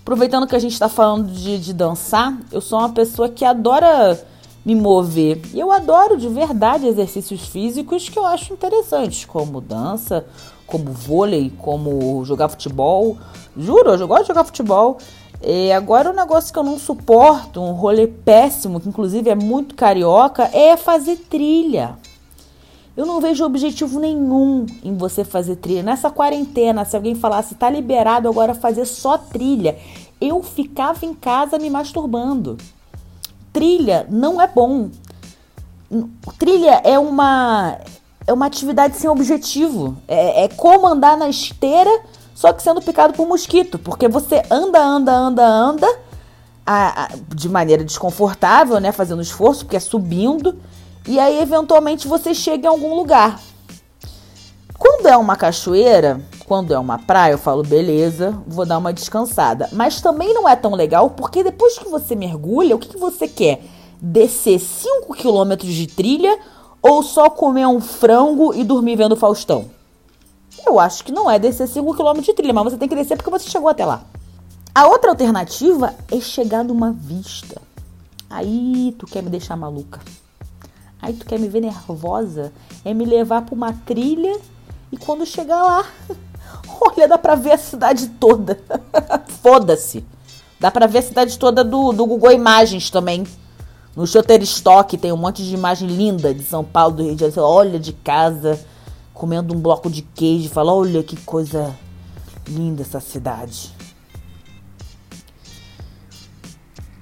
Aproveitando 0.00 0.46
que 0.46 0.56
a 0.56 0.58
gente 0.58 0.72
está 0.72 0.88
falando 0.88 1.30
de, 1.30 1.58
de 1.58 1.72
dançar, 1.74 2.38
eu 2.50 2.60
sou 2.60 2.78
uma 2.78 2.88
pessoa 2.88 3.28
que 3.28 3.44
adora 3.44 4.18
me 4.64 4.74
mover. 4.74 5.40
E 5.52 5.58
eu 5.58 5.72
adoro 5.72 6.16
de 6.16 6.28
verdade 6.28 6.86
exercícios 6.86 7.46
físicos 7.46 8.08
que 8.08 8.18
eu 8.18 8.24
acho 8.24 8.52
interessantes, 8.52 9.24
como 9.24 9.60
dança, 9.60 10.24
como 10.66 10.92
vôlei, 10.92 11.52
como 11.58 12.24
jogar 12.24 12.48
futebol. 12.48 13.18
Juro, 13.56 13.90
eu 13.90 14.06
gosto 14.06 14.22
de 14.22 14.28
jogar 14.28 14.44
futebol. 14.44 14.98
E 15.42 15.70
agora, 15.72 16.10
o 16.10 16.12
um 16.12 16.16
negócio 16.16 16.52
que 16.52 16.58
eu 16.58 16.64
não 16.64 16.78
suporto, 16.78 17.60
um 17.60 17.72
rolê 17.72 18.06
péssimo, 18.06 18.80
que 18.80 18.88
inclusive 18.88 19.30
é 19.30 19.34
muito 19.34 19.74
carioca, 19.74 20.50
é 20.52 20.76
fazer 20.76 21.16
trilha. 21.16 21.96
Eu 22.96 23.06
não 23.06 23.20
vejo 23.20 23.44
objetivo 23.44 24.00
nenhum 24.00 24.66
em 24.82 24.96
você 24.96 25.22
fazer 25.22 25.56
trilha. 25.56 25.84
Nessa 25.84 26.10
quarentena, 26.10 26.84
se 26.84 26.96
alguém 26.96 27.14
falasse, 27.14 27.54
tá 27.54 27.70
liberado 27.70 28.28
agora 28.28 28.54
fazer 28.54 28.84
só 28.84 29.16
trilha, 29.16 29.78
eu 30.20 30.42
ficava 30.42 31.06
em 31.06 31.14
casa 31.14 31.58
me 31.58 31.70
masturbando. 31.70 32.58
Trilha 33.52 34.04
não 34.10 34.40
é 34.42 34.48
bom. 34.48 34.90
Trilha 36.38 36.80
é 36.84 36.98
uma 36.98 37.78
é 38.26 38.32
uma 38.32 38.46
atividade 38.46 38.96
sem 38.96 39.08
objetivo. 39.08 39.96
É, 40.08 40.44
é 40.44 40.48
como 40.48 40.86
andar 40.86 41.16
na 41.16 41.28
esteira 41.28 41.90
só 42.38 42.52
que 42.52 42.62
sendo 42.62 42.80
picado 42.80 43.14
por 43.14 43.26
mosquito, 43.26 43.80
porque 43.80 44.06
você 44.06 44.44
anda, 44.48 44.80
anda, 44.80 45.12
anda, 45.12 45.44
anda 45.44 45.98
a, 46.64 47.06
a, 47.06 47.08
de 47.34 47.48
maneira 47.48 47.82
desconfortável, 47.82 48.78
né? 48.78 48.92
Fazendo 48.92 49.20
esforço, 49.20 49.64
porque 49.64 49.76
é 49.76 49.80
subindo, 49.80 50.56
e 51.04 51.18
aí 51.18 51.40
eventualmente 51.40 52.06
você 52.06 52.32
chega 52.32 52.68
em 52.68 52.70
algum 52.70 52.94
lugar. 52.94 53.40
Quando 54.78 55.08
é 55.08 55.16
uma 55.16 55.34
cachoeira, 55.34 56.20
quando 56.46 56.72
é 56.72 56.78
uma 56.78 56.96
praia, 56.96 57.32
eu 57.32 57.38
falo, 57.38 57.64
beleza, 57.64 58.40
vou 58.46 58.64
dar 58.64 58.78
uma 58.78 58.92
descansada. 58.92 59.68
Mas 59.72 60.00
também 60.00 60.32
não 60.32 60.48
é 60.48 60.54
tão 60.54 60.76
legal, 60.76 61.10
porque 61.10 61.42
depois 61.42 61.76
que 61.76 61.88
você 61.88 62.14
mergulha, 62.14 62.76
o 62.76 62.78
que, 62.78 62.90
que 62.90 62.98
você 62.98 63.26
quer? 63.26 63.64
Descer 64.00 64.60
5 64.60 65.12
quilômetros 65.14 65.74
de 65.74 65.88
trilha 65.88 66.38
ou 66.80 67.02
só 67.02 67.28
comer 67.28 67.66
um 67.66 67.80
frango 67.80 68.54
e 68.54 68.62
dormir 68.62 68.94
vendo 68.94 69.16
Faustão? 69.16 69.76
Eu 70.68 70.78
acho 70.78 71.02
que 71.02 71.10
não 71.10 71.30
é 71.30 71.38
descer 71.38 71.66
5 71.66 71.94
km 71.94 72.20
de 72.20 72.34
trilha, 72.34 72.52
mas 72.52 72.64
você 72.64 72.76
tem 72.76 72.86
que 72.86 72.94
descer 72.94 73.16
porque 73.16 73.30
você 73.30 73.48
chegou 73.48 73.70
até 73.70 73.86
lá. 73.86 74.02
A 74.74 74.86
outra 74.86 75.10
alternativa 75.10 75.94
é 76.12 76.20
chegar 76.20 76.62
numa 76.62 76.92
vista. 76.92 77.58
Aí 78.28 78.94
tu 78.98 79.06
quer 79.06 79.22
me 79.22 79.30
deixar 79.30 79.56
maluca. 79.56 79.98
Aí 81.00 81.14
tu 81.14 81.24
quer 81.24 81.38
me 81.38 81.48
ver 81.48 81.62
nervosa. 81.62 82.52
É 82.84 82.92
me 82.92 83.06
levar 83.06 83.46
pra 83.46 83.54
uma 83.54 83.72
trilha 83.72 84.38
e 84.92 84.98
quando 84.98 85.24
chegar 85.24 85.62
lá, 85.62 85.86
olha, 86.82 87.08
dá 87.08 87.16
pra 87.16 87.34
ver 87.34 87.52
a 87.52 87.58
cidade 87.58 88.06
toda. 88.20 88.60
Foda-se. 89.42 90.04
Dá 90.60 90.70
pra 90.70 90.86
ver 90.86 90.98
a 90.98 91.02
cidade 91.02 91.38
toda 91.38 91.64
do, 91.64 91.92
do 91.92 92.04
Google 92.04 92.32
Imagens 92.32 92.90
também. 92.90 93.26
No 93.96 94.06
Shutterstock 94.06 94.98
tem 94.98 95.12
um 95.12 95.16
monte 95.16 95.42
de 95.42 95.54
imagem 95.54 95.88
linda 95.88 96.34
de 96.34 96.44
São 96.44 96.62
Paulo, 96.62 96.96
do 96.96 97.02
Rio 97.04 97.14
de 97.14 97.20
Janeiro. 97.20 97.42
Olha 97.42 97.80
de 97.80 97.94
casa, 97.94 98.60
comendo 99.18 99.52
um 99.52 99.60
bloco 99.60 99.90
de 99.90 100.02
queijo 100.02 100.46
e 100.46 100.48
fala: 100.48 100.72
Olha 100.72 101.02
que 101.02 101.16
coisa 101.16 101.76
linda 102.46 102.82
essa 102.82 103.00
cidade. 103.00 103.76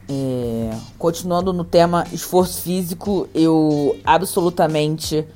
É, 0.08 0.70
continuando 0.99 1.52
no 1.52 1.64
tema 1.64 2.06
esforço 2.12 2.62
físico, 2.62 3.28
eu 3.35 3.99
absolutamente 4.04 5.26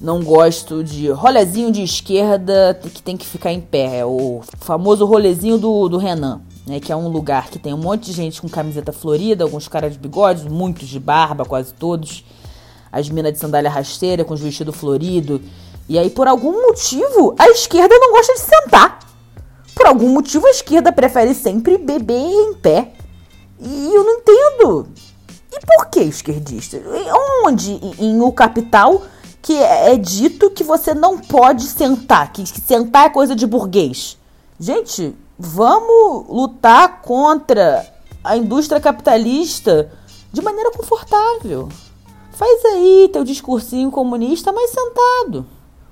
não 0.00 0.22
gosto 0.22 0.84
de 0.84 1.10
rolezinho 1.10 1.72
de 1.72 1.82
esquerda 1.82 2.78
que 2.94 3.02
tem 3.02 3.16
que 3.16 3.26
ficar 3.26 3.52
em 3.52 3.60
pé. 3.60 3.98
É 3.98 4.04
o 4.04 4.40
famoso 4.60 5.04
rolezinho 5.04 5.58
do, 5.58 5.88
do 5.88 5.98
Renan, 5.98 6.42
né? 6.66 6.78
Que 6.78 6.92
é 6.92 6.96
um 6.96 7.08
lugar 7.08 7.48
que 7.48 7.58
tem 7.58 7.74
um 7.74 7.78
monte 7.78 8.06
de 8.06 8.12
gente 8.12 8.40
com 8.40 8.48
camiseta 8.48 8.92
florida, 8.92 9.42
alguns 9.42 9.66
caras 9.66 9.94
de 9.94 9.98
bigodes, 9.98 10.44
muitos 10.44 10.86
de 10.86 11.00
barba, 11.00 11.44
quase 11.44 11.74
todos. 11.74 12.24
As 12.92 13.08
minas 13.08 13.32
de 13.32 13.38
sandália 13.38 13.70
rasteira 13.70 14.24
com 14.24 14.32
os 14.34 14.40
vestidos 14.40 14.76
floridos. 14.76 15.40
E 15.88 15.98
aí, 15.98 16.10
por 16.10 16.28
algum 16.28 16.52
motivo, 16.52 17.34
a 17.38 17.48
esquerda 17.48 17.98
não 17.98 18.12
gosta 18.12 18.34
de 18.34 18.40
sentar. 18.40 18.98
Por 19.74 19.86
algum 19.86 20.08
motivo, 20.08 20.46
a 20.46 20.50
esquerda 20.50 20.92
prefere 20.92 21.34
sempre 21.34 21.78
beber 21.78 22.14
em 22.14 22.54
pé. 22.54 22.92
E 23.60 23.94
eu 23.94 24.04
não 24.04 24.14
entendo. 24.14 24.88
E 25.50 25.60
por 25.64 25.86
que 25.86 26.00
esquerdista? 26.00 26.80
Onde 27.44 27.80
em 27.98 28.20
O 28.20 28.30
Capital 28.32 29.02
que 29.40 29.54
é, 29.54 29.94
é 29.94 29.96
dito 29.96 30.50
que 30.50 30.62
você 30.62 30.92
não 30.92 31.18
pode 31.18 31.64
sentar, 31.64 32.32
que 32.32 32.46
sentar 32.46 33.06
é 33.06 33.10
coisa 33.10 33.34
de 33.34 33.46
burguês? 33.46 34.18
Gente, 34.60 35.16
vamos 35.38 36.26
lutar 36.28 37.00
contra 37.00 37.86
a 38.22 38.36
indústria 38.36 38.80
capitalista 38.80 39.90
de 40.32 40.42
maneira 40.42 40.70
confortável. 40.72 41.68
Faz 42.32 42.64
aí 42.66 43.08
teu 43.12 43.24
discursinho 43.24 43.90
comunista, 43.90 44.52
mas 44.52 44.70
sentado, 44.70 45.46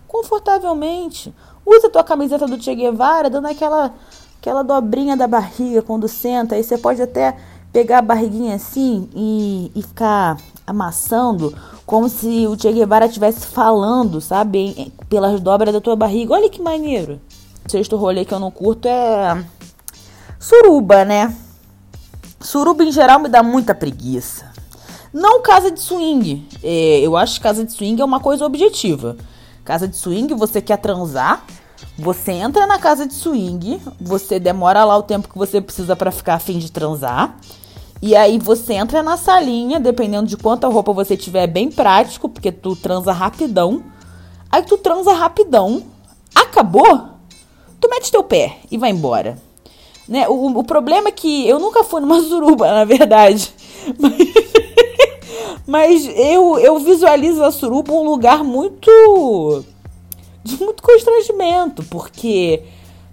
confortavelmente. 0.06 1.34
Usa 1.64 1.90
tua 1.90 2.04
camiseta 2.04 2.46
do 2.46 2.62
Che 2.62 2.74
Guevara, 2.74 3.28
dando 3.28 3.48
aquela, 3.48 3.92
aquela 4.40 4.62
dobrinha 4.62 5.16
da 5.16 5.26
barriga 5.26 5.82
quando 5.82 6.06
senta. 6.06 6.54
Aí 6.54 6.62
você 6.62 6.78
pode 6.78 7.02
até 7.02 7.36
pegar 7.72 7.98
a 7.98 8.02
barriguinha 8.02 8.54
assim 8.54 9.08
e, 9.14 9.70
e 9.74 9.82
ficar 9.82 10.38
amassando 10.66 11.54
como 11.84 12.08
se 12.08 12.46
o 12.46 12.58
Che 12.58 12.72
Guevara 12.72 13.06
estivesse 13.06 13.46
falando, 13.46 14.20
sabe? 14.20 14.92
Pelas 15.08 15.40
dobras 15.40 15.72
da 15.72 15.80
tua 15.80 15.96
barriga. 15.96 16.34
Olha 16.34 16.48
que 16.48 16.62
maneiro. 16.62 17.20
O 17.66 17.70
sexto 17.70 17.96
rolê 17.96 18.24
que 18.24 18.32
eu 18.32 18.38
não 18.38 18.50
curto 18.50 18.86
é 18.86 19.44
suruba, 20.38 21.04
né? 21.04 21.34
Suruba 22.40 22.84
em 22.84 22.92
geral 22.92 23.18
me 23.18 23.28
dá 23.28 23.42
muita 23.42 23.74
preguiça. 23.74 24.52
Não 25.12 25.40
casa 25.40 25.70
de 25.70 25.80
swing. 25.80 26.46
É, 26.62 27.00
eu 27.00 27.16
acho 27.16 27.34
que 27.34 27.40
casa 27.40 27.64
de 27.64 27.72
swing 27.72 28.00
é 28.00 28.04
uma 28.04 28.20
coisa 28.20 28.44
objetiva. 28.44 29.16
Casa 29.66 29.88
de 29.88 29.96
swing, 29.96 30.32
você 30.32 30.62
quer 30.62 30.76
transar, 30.78 31.44
você 31.98 32.30
entra 32.30 32.68
na 32.68 32.78
casa 32.78 33.04
de 33.04 33.14
swing, 33.14 33.82
você 34.00 34.38
demora 34.38 34.84
lá 34.84 34.96
o 34.96 35.02
tempo 35.02 35.28
que 35.28 35.36
você 35.36 35.60
precisa 35.60 35.96
para 35.96 36.12
ficar 36.12 36.34
afim 36.34 36.56
de 36.56 36.70
transar. 36.70 37.36
E 38.00 38.14
aí 38.14 38.38
você 38.38 38.74
entra 38.74 39.02
na 39.02 39.16
salinha, 39.16 39.80
dependendo 39.80 40.28
de 40.28 40.36
quanta 40.36 40.68
roupa 40.68 40.92
você 40.92 41.16
tiver, 41.16 41.42
é 41.42 41.46
bem 41.48 41.68
prático, 41.68 42.28
porque 42.28 42.52
tu 42.52 42.76
transa 42.76 43.10
rapidão. 43.10 43.82
Aí 44.52 44.62
tu 44.62 44.78
transa 44.78 45.12
rapidão, 45.12 45.82
acabou, 46.32 47.08
tu 47.80 47.90
mete 47.90 48.12
teu 48.12 48.22
pé 48.22 48.58
e 48.70 48.78
vai 48.78 48.90
embora. 48.90 49.36
Né? 50.08 50.28
O, 50.28 50.60
o 50.60 50.62
problema 50.62 51.08
é 51.08 51.12
que 51.12 51.48
eu 51.48 51.58
nunca 51.58 51.82
fui 51.82 52.00
numa 52.00 52.20
suruba, 52.22 52.70
na 52.70 52.84
verdade. 52.84 53.52
Mas, 53.98 54.14
mas 55.66 56.06
eu, 56.14 56.58
eu 56.58 56.78
visualizo 56.78 57.42
a 57.42 57.50
suruba 57.50 57.92
um 57.92 58.04
lugar 58.04 58.44
muito. 58.44 59.64
de 60.44 60.56
muito 60.62 60.82
constrangimento, 60.82 61.82
porque 61.84 62.62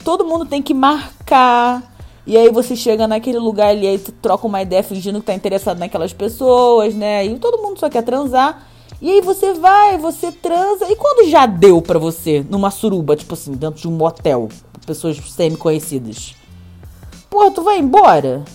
todo 0.03 0.25
mundo 0.25 0.45
tem 0.45 0.61
que 0.61 0.73
marcar. 0.73 1.91
E 2.25 2.37
aí 2.37 2.49
você 2.49 2.75
chega 2.75 3.07
naquele 3.07 3.39
lugar 3.39 3.69
ali, 3.69 3.85
aí 3.85 3.97
troca 3.99 4.47
uma 4.47 4.61
ideia 4.61 4.81
fingindo 4.81 5.19
que 5.19 5.25
tá 5.25 5.33
interessado 5.33 5.77
naquelas 5.77 6.13
pessoas, 6.13 6.93
né? 6.93 7.25
E 7.25 7.37
todo 7.37 7.61
mundo 7.61 7.79
só 7.79 7.89
quer 7.89 8.03
transar. 8.03 8.67
E 9.01 9.11
aí 9.11 9.21
você 9.21 9.53
vai, 9.53 9.97
você 9.97 10.31
transa. 10.31 10.89
E 10.89 10.95
quando 10.95 11.27
já 11.27 11.45
deu 11.45 11.81
pra 11.81 11.99
você 11.99 12.45
numa 12.49 12.71
suruba, 12.71 13.17
tipo 13.17 13.33
assim, 13.33 13.51
dentro 13.51 13.81
de 13.81 13.87
um 13.87 13.91
motel, 13.91 14.47
pessoas 14.85 15.17
semi-conhecidas? 15.17 16.35
Pô, 17.29 17.51
tu 17.51 17.63
vai 17.63 17.79
embora? 17.79 18.45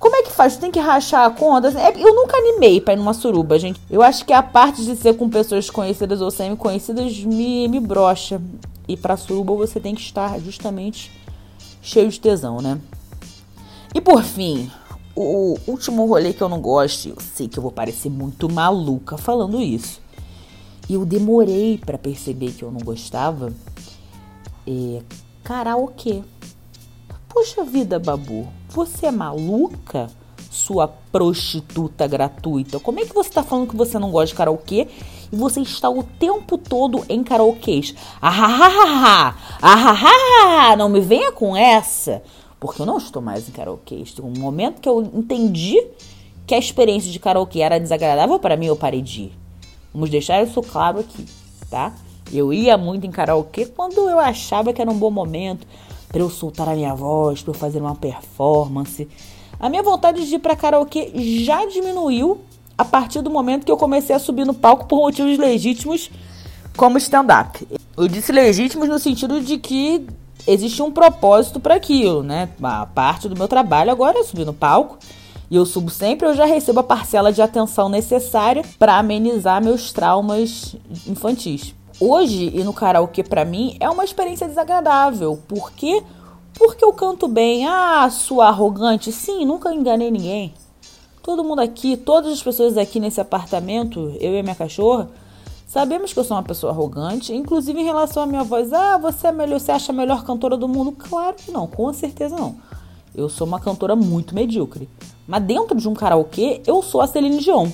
Como 0.00 0.16
é 0.16 0.22
que 0.22 0.32
faz? 0.32 0.56
Tem 0.56 0.70
que 0.70 0.80
rachar 0.80 1.26
a 1.26 1.30
conta? 1.30 1.68
É, 1.78 1.92
eu 1.94 2.14
nunca 2.14 2.34
animei 2.34 2.80
pra 2.80 2.94
ir 2.94 2.96
numa 2.96 3.12
suruba, 3.12 3.58
gente. 3.58 3.78
Eu 3.90 4.00
acho 4.00 4.24
que 4.24 4.32
a 4.32 4.42
parte 4.42 4.82
de 4.82 4.96
ser 4.96 5.14
com 5.14 5.28
pessoas 5.28 5.68
conhecidas 5.68 6.22
ou 6.22 6.30
semi-conhecidas 6.30 7.22
me, 7.22 7.68
me 7.68 7.78
brocha. 7.78 8.40
E 8.88 8.96
pra 8.96 9.18
suruba 9.18 9.54
você 9.54 9.78
tem 9.78 9.94
que 9.94 10.00
estar 10.00 10.40
justamente 10.40 11.12
cheio 11.82 12.08
de 12.08 12.18
tesão, 12.18 12.62
né? 12.62 12.80
E 13.94 14.00
por 14.00 14.22
fim, 14.22 14.70
o 15.14 15.58
último 15.66 16.06
rolê 16.06 16.32
que 16.32 16.40
eu 16.40 16.48
não 16.48 16.62
gosto, 16.62 17.10
eu 17.10 17.16
sei 17.20 17.46
que 17.46 17.58
eu 17.58 17.62
vou 17.62 17.70
parecer 17.70 18.08
muito 18.08 18.50
maluca 18.50 19.18
falando 19.18 19.60
isso. 19.60 20.00
E 20.88 20.94
eu 20.94 21.04
demorei 21.04 21.76
para 21.76 21.98
perceber 21.98 22.52
que 22.52 22.62
eu 22.62 22.70
não 22.70 22.80
gostava. 22.80 23.52
É 24.66 25.02
karaokê. 25.44 26.22
Poxa 27.40 27.64
vida, 27.64 27.98
Babu, 27.98 28.46
você 28.68 29.06
é 29.06 29.10
maluca? 29.10 30.10
Sua 30.50 30.86
prostituta 30.86 32.06
gratuita. 32.06 32.78
Como 32.78 33.00
é 33.00 33.06
que 33.06 33.14
você 33.14 33.30
tá 33.30 33.42
falando 33.42 33.70
que 33.70 33.76
você 33.76 33.98
não 33.98 34.10
gosta 34.10 34.26
de 34.26 34.34
karaokê 34.34 34.88
e 35.32 35.36
você 35.36 35.62
está 35.62 35.88
o 35.88 36.02
tempo 36.02 36.58
todo 36.58 37.02
em 37.08 37.24
karaokês? 37.24 37.94
Ahahaha! 38.20 39.34
Ahahaha! 39.58 40.76
Não 40.76 40.90
me 40.90 41.00
venha 41.00 41.32
com 41.32 41.56
essa! 41.56 42.22
Porque 42.60 42.82
eu 42.82 42.84
não 42.84 42.98
estou 42.98 43.22
mais 43.22 43.48
em 43.48 43.52
karaokês. 43.52 44.12
Tem 44.12 44.22
um 44.22 44.38
momento 44.38 44.78
que 44.78 44.88
eu 44.90 45.00
entendi 45.02 45.82
que 46.46 46.54
a 46.54 46.58
experiência 46.58 47.10
de 47.10 47.18
karaokê 47.18 47.60
era 47.60 47.80
desagradável 47.80 48.38
para 48.38 48.54
mim, 48.54 48.66
eu 48.66 48.76
parei 48.76 49.00
de 49.00 49.22
ir. 49.22 49.32
Vamos 49.94 50.10
deixar 50.10 50.42
isso 50.42 50.60
claro 50.60 50.98
aqui, 50.98 51.24
tá? 51.70 51.94
Eu 52.30 52.52
ia 52.52 52.76
muito 52.76 53.06
em 53.06 53.10
karaokê 53.10 53.64
quando 53.64 54.10
eu 54.10 54.18
achava 54.18 54.74
que 54.74 54.82
era 54.82 54.90
um 54.90 54.98
bom 54.98 55.10
momento 55.10 55.66
para 56.10 56.20
eu 56.20 56.28
soltar 56.28 56.68
a 56.68 56.74
minha 56.74 56.94
voz, 56.94 57.42
para 57.42 57.50
eu 57.52 57.58
fazer 57.58 57.80
uma 57.80 57.94
performance. 57.94 59.08
A 59.58 59.68
minha 59.68 59.82
vontade 59.82 60.26
de 60.26 60.34
ir 60.34 60.38
para 60.38 60.56
karaokê 60.56 61.12
já 61.44 61.64
diminuiu 61.66 62.40
a 62.76 62.84
partir 62.84 63.22
do 63.22 63.30
momento 63.30 63.64
que 63.64 63.70
eu 63.70 63.76
comecei 63.76 64.14
a 64.14 64.18
subir 64.18 64.44
no 64.44 64.54
palco 64.54 64.86
por 64.86 64.98
motivos 64.98 65.38
legítimos, 65.38 66.10
como 66.76 66.98
stand-up. 66.98 67.66
Eu 67.96 68.08
disse 68.08 68.32
legítimos 68.32 68.88
no 68.88 68.98
sentido 68.98 69.40
de 69.40 69.58
que 69.58 70.06
existe 70.46 70.82
um 70.82 70.90
propósito 70.90 71.60
para 71.60 71.74
aquilo, 71.74 72.22
né? 72.22 72.48
A 72.62 72.86
parte 72.86 73.28
do 73.28 73.36
meu 73.36 73.46
trabalho 73.46 73.90
agora 73.90 74.18
é 74.18 74.24
subir 74.24 74.46
no 74.46 74.54
palco. 74.54 74.98
E 75.50 75.56
eu 75.56 75.66
subo 75.66 75.90
sempre, 75.90 76.28
eu 76.28 76.34
já 76.34 76.44
recebo 76.44 76.80
a 76.80 76.84
parcela 76.84 77.32
de 77.32 77.42
atenção 77.42 77.88
necessária 77.88 78.64
para 78.78 78.96
amenizar 78.96 79.62
meus 79.62 79.92
traumas 79.92 80.76
infantis. 81.06 81.74
Hoje, 82.02 82.44
ir 82.54 82.64
no 82.64 82.72
karaokê 82.72 83.22
para 83.22 83.44
mim 83.44 83.76
é 83.78 83.86
uma 83.90 84.04
experiência 84.04 84.48
desagradável. 84.48 85.38
Por 85.46 85.70
quê? 85.72 86.02
Porque 86.54 86.82
eu 86.82 86.94
canto 86.94 87.28
bem. 87.28 87.66
Ah, 87.66 88.08
sua 88.08 88.48
arrogante. 88.48 89.12
Sim, 89.12 89.44
nunca 89.44 89.70
enganei 89.74 90.10
ninguém. 90.10 90.54
Todo 91.22 91.44
mundo 91.44 91.60
aqui, 91.60 91.98
todas 91.98 92.32
as 92.32 92.42
pessoas 92.42 92.78
aqui 92.78 92.98
nesse 92.98 93.20
apartamento, 93.20 94.16
eu 94.18 94.34
e 94.34 94.42
minha 94.42 94.54
cachorra, 94.54 95.10
sabemos 95.66 96.14
que 96.14 96.18
eu 96.18 96.24
sou 96.24 96.38
uma 96.38 96.42
pessoa 96.42 96.72
arrogante, 96.72 97.34
inclusive 97.34 97.78
em 97.78 97.84
relação 97.84 98.22
à 98.22 98.26
minha 98.26 98.44
voz. 98.44 98.72
Ah, 98.72 98.96
você 98.96 99.26
é 99.26 99.32
melhor, 99.32 99.60
você 99.60 99.70
acha 99.70 99.92
a 99.92 99.94
melhor 99.94 100.24
cantora 100.24 100.56
do 100.56 100.66
mundo? 100.66 100.92
Claro 100.92 101.36
que 101.36 101.50
não, 101.50 101.66
com 101.66 101.92
certeza 101.92 102.34
não. 102.34 102.56
Eu 103.14 103.28
sou 103.28 103.46
uma 103.46 103.60
cantora 103.60 103.94
muito 103.94 104.34
medíocre. 104.34 104.88
Mas 105.28 105.42
dentro 105.42 105.76
de 105.76 105.86
um 105.86 105.92
karaokê, 105.92 106.62
eu 106.66 106.80
sou 106.80 107.02
a 107.02 107.06
Celine 107.06 107.40
Dion. 107.40 107.68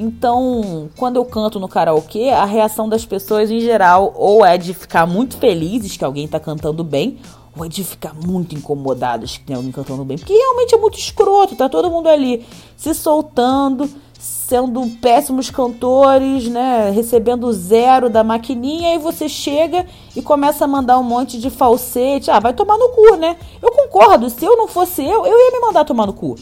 Então, 0.00 0.88
quando 0.96 1.16
eu 1.16 1.24
canto 1.24 1.58
no 1.58 1.66
karaokê, 1.66 2.28
a 2.28 2.44
reação 2.44 2.88
das 2.88 3.04
pessoas 3.04 3.50
em 3.50 3.58
geral 3.58 4.14
ou 4.16 4.46
é 4.46 4.56
de 4.56 4.72
ficar 4.72 5.04
muito 5.08 5.36
felizes 5.38 5.96
que 5.96 6.04
alguém 6.04 6.28
tá 6.28 6.38
cantando 6.38 6.84
bem, 6.84 7.18
ou 7.56 7.64
é 7.64 7.68
de 7.68 7.82
ficar 7.82 8.14
muito 8.14 8.54
incomodadas 8.54 9.36
que 9.36 9.44
tem 9.44 9.56
alguém 9.56 9.72
cantando 9.72 10.04
bem. 10.04 10.16
Porque 10.16 10.32
realmente 10.32 10.72
é 10.72 10.78
muito 10.78 10.96
escroto, 10.96 11.56
tá 11.56 11.68
todo 11.68 11.90
mundo 11.90 12.08
ali 12.08 12.46
se 12.76 12.94
soltando, 12.94 13.90
sendo 14.16 14.86
péssimos 15.02 15.50
cantores, 15.50 16.46
né? 16.46 16.90
Recebendo 16.90 17.52
zero 17.52 18.08
da 18.08 18.22
maquininha, 18.22 18.94
e 18.94 18.98
você 18.98 19.28
chega 19.28 19.84
e 20.14 20.22
começa 20.22 20.64
a 20.64 20.68
mandar 20.68 21.00
um 21.00 21.02
monte 21.02 21.40
de 21.40 21.50
falsete. 21.50 22.30
Ah, 22.30 22.38
vai 22.38 22.52
tomar 22.52 22.78
no 22.78 22.90
cu, 22.90 23.16
né? 23.16 23.36
Eu 23.60 23.72
concordo, 23.72 24.30
se 24.30 24.44
eu 24.44 24.56
não 24.56 24.68
fosse 24.68 25.02
eu, 25.02 25.26
eu 25.26 25.38
ia 25.46 25.50
me 25.50 25.58
mandar 25.58 25.84
tomar 25.84 26.06
no 26.06 26.12
cu. 26.12 26.36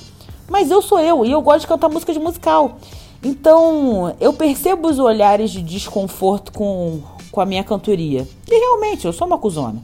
Mas 0.47 0.71
eu 0.71 0.83
sou 0.83 1.01
eu 1.01 1.25
e 1.25 1.33
eu 1.33 1.41
gosto 1.41 1.61
de 1.63 1.67
cantar 1.69 1.89
música 1.89 2.13
de 2.13 2.21
musical. 2.21 2.77
Então, 3.27 4.15
eu 4.21 4.33
percebo 4.33 4.89
os 4.89 5.01
olhares 5.01 5.51
de 5.51 5.61
desconforto 5.61 6.53
com, 6.53 7.01
com 7.33 7.41
a 7.41 7.45
minha 7.45 7.65
cantoria. 7.65 8.25
E 8.49 8.57
realmente, 8.57 9.05
eu 9.05 9.13
sou 9.13 9.27
uma 9.27 9.37
cuzona. 9.37 9.81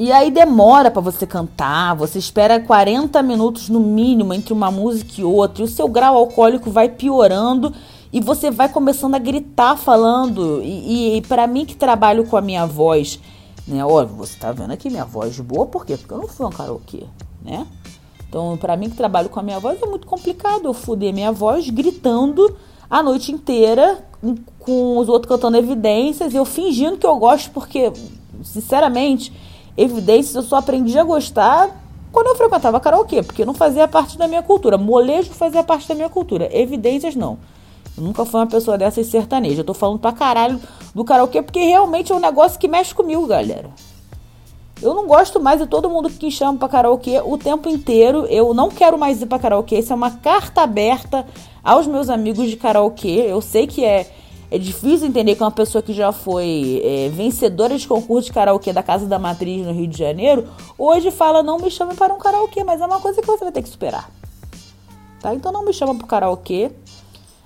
E 0.00 0.10
aí 0.10 0.32
demora 0.32 0.90
para 0.90 1.00
você 1.00 1.24
cantar, 1.24 1.94
você 1.94 2.18
espera 2.18 2.58
40 2.58 3.22
minutos 3.22 3.68
no 3.68 3.78
mínimo 3.78 4.34
entre 4.34 4.52
uma 4.52 4.68
música 4.68 5.20
e 5.20 5.22
outra, 5.22 5.62
e 5.62 5.64
o 5.64 5.68
seu 5.68 5.86
grau 5.86 6.16
alcoólico 6.16 6.72
vai 6.72 6.88
piorando 6.88 7.72
e 8.12 8.20
você 8.20 8.50
vai 8.50 8.68
começando 8.68 9.14
a 9.14 9.18
gritar 9.20 9.76
falando. 9.76 10.60
E, 10.60 11.18
e 11.18 11.22
para 11.22 11.46
mim 11.46 11.64
que 11.64 11.76
trabalho 11.76 12.26
com 12.26 12.36
a 12.36 12.40
minha 12.40 12.66
voz, 12.66 13.20
né? 13.64 13.84
Olha, 13.84 14.08
você 14.08 14.36
tá 14.36 14.50
vendo 14.50 14.72
aqui 14.72 14.90
minha 14.90 15.04
voz 15.04 15.38
boa, 15.38 15.66
por 15.66 15.86
quê? 15.86 15.96
Porque 15.96 16.12
eu 16.12 16.18
não 16.18 16.26
fui 16.26 16.44
um 16.44 16.50
karaokê, 16.50 17.04
né? 17.44 17.64
Então, 18.28 18.56
para 18.56 18.76
mim 18.76 18.90
que 18.90 18.96
trabalho 18.96 19.28
com 19.28 19.38
a 19.38 19.42
minha 19.42 19.60
voz 19.60 19.80
é 19.80 19.86
muito 19.86 20.08
complicado 20.08 20.64
eu 20.64 20.74
fuder 20.74 21.14
minha 21.14 21.30
voz 21.30 21.70
gritando 21.70 22.56
a 22.92 23.02
noite 23.02 23.32
inteira 23.32 24.04
com 24.58 24.98
os 24.98 25.08
outros 25.08 25.26
cantando 25.26 25.56
evidências 25.56 26.34
e 26.34 26.36
eu 26.36 26.44
fingindo 26.44 26.98
que 26.98 27.06
eu 27.06 27.16
gosto 27.16 27.50
porque, 27.50 27.90
sinceramente, 28.44 29.32
evidências 29.74 30.34
eu 30.34 30.42
só 30.42 30.56
aprendi 30.56 30.98
a 30.98 31.02
gostar 31.02 31.70
quando 32.12 32.26
eu 32.26 32.36
frequentava 32.36 32.78
karaokê, 32.78 33.22
porque 33.22 33.46
não 33.46 33.54
fazia 33.54 33.88
parte 33.88 34.18
da 34.18 34.28
minha 34.28 34.42
cultura. 34.42 34.76
Molejo 34.76 35.30
fazia 35.30 35.64
parte 35.64 35.88
da 35.88 35.94
minha 35.94 36.10
cultura, 36.10 36.50
evidências 36.52 37.16
não. 37.16 37.38
Eu 37.96 38.04
nunca 38.04 38.26
fui 38.26 38.38
uma 38.38 38.46
pessoa 38.46 38.76
dessas 38.76 39.06
sertaneja. 39.06 39.62
Eu 39.62 39.64
tô 39.64 39.72
falando 39.72 39.98
pra 39.98 40.12
caralho 40.12 40.60
do 40.94 41.02
karaokê 41.02 41.40
porque 41.40 41.60
realmente 41.60 42.12
é 42.12 42.14
um 42.14 42.20
negócio 42.20 42.58
que 42.58 42.68
mexe 42.68 42.94
comigo, 42.94 43.26
galera. 43.26 43.70
Eu 44.82 44.94
não 44.94 45.06
gosto 45.06 45.38
mais 45.38 45.60
de 45.60 45.66
todo 45.66 45.88
mundo 45.88 46.10
que 46.10 46.28
chama 46.28 46.58
pra 46.58 46.68
karaokê 46.68 47.20
o 47.24 47.38
tempo 47.38 47.68
inteiro. 47.68 48.26
Eu 48.26 48.52
não 48.52 48.68
quero 48.68 48.98
mais 48.98 49.22
ir 49.22 49.26
pra 49.26 49.38
karaokê. 49.38 49.78
Isso 49.78 49.92
é 49.92 49.96
uma 49.96 50.10
carta 50.10 50.62
aberta 50.62 51.24
aos 51.62 51.86
meus 51.86 52.10
amigos 52.10 52.50
de 52.50 52.56
karaokê. 52.56 53.26
Eu 53.28 53.40
sei 53.40 53.68
que 53.68 53.84
é, 53.84 54.10
é 54.50 54.58
difícil 54.58 55.06
entender 55.06 55.36
que 55.36 55.42
uma 55.42 55.52
pessoa 55.52 55.80
que 55.80 55.92
já 55.92 56.10
foi 56.10 56.82
é, 56.84 57.08
vencedora 57.10 57.78
de 57.78 57.86
concurso 57.86 58.26
de 58.26 58.32
karaokê 58.32 58.72
da 58.72 58.82
Casa 58.82 59.06
da 59.06 59.20
Matriz 59.20 59.64
no 59.64 59.72
Rio 59.72 59.86
de 59.86 59.96
Janeiro, 59.96 60.48
hoje 60.76 61.12
fala 61.12 61.44
não 61.44 61.58
me 61.58 61.70
chame 61.70 61.94
para 61.94 62.12
um 62.12 62.18
karaokê, 62.18 62.64
mas 62.64 62.80
é 62.80 62.84
uma 62.84 62.98
coisa 62.98 63.20
que 63.20 63.26
você 63.26 63.44
vai 63.44 63.52
ter 63.52 63.62
que 63.62 63.68
superar. 63.68 64.10
Tá? 65.20 65.32
Então 65.32 65.52
não 65.52 65.64
me 65.64 65.72
chama 65.72 65.94
pro 65.94 66.08
karaokê. 66.08 66.72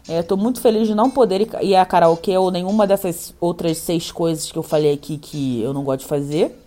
Estou 0.09 0.38
é, 0.38 0.40
muito 0.40 0.59
feliz 0.62 0.88
de 0.88 0.95
não 0.95 1.11
poder 1.11 1.47
ir 1.61 1.76
a 1.76 1.85
karaokê 1.85 2.38
ou 2.38 2.50
nenhuma 2.50 2.87
dessas 2.87 3.35
outras 3.38 3.76
seis 3.76 4.11
coisas 4.11 4.50
que 4.50 4.57
eu 4.57 4.62
falei 4.62 4.95
aqui 4.95 5.19
que 5.19 5.61
eu 5.61 5.75
não 5.75 5.85
gosto 5.85 6.00
de 6.00 6.07
fazer. 6.07 6.66